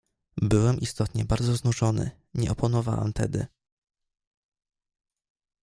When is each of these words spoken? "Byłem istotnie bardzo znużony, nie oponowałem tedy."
"Byłem 0.41 0.79
istotnie 0.79 1.25
bardzo 1.25 1.55
znużony, 1.55 2.11
nie 2.33 2.51
oponowałem 2.51 3.13
tedy." 3.13 3.47